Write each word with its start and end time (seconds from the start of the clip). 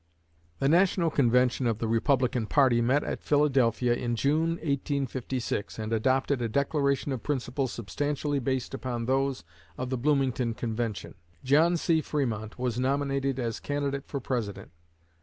'"The 0.57 0.67
National 0.67 1.11
convention 1.11 1.67
of 1.67 1.77
the 1.77 1.87
Republican 1.87 2.47
party 2.47 2.81
met 2.81 3.03
at 3.03 3.21
Philadelphia 3.21 3.93
in 3.93 4.15
June, 4.15 4.49
1856, 4.55 5.77
and 5.77 5.93
adopted 5.93 6.41
a 6.41 6.49
declaration 6.49 7.11
of 7.11 7.21
principles 7.21 7.71
substantially 7.71 8.39
based 8.39 8.73
upon 8.73 9.05
those 9.05 9.43
of 9.77 9.91
the 9.91 9.99
Bloomington 9.99 10.55
convention. 10.55 11.13
John 11.43 11.77
C. 11.77 12.01
Fremont 12.01 12.57
was 12.57 12.79
nominated 12.79 13.37
as 13.37 13.59
candidate 13.59 14.07
for 14.07 14.19
President. 14.19 14.71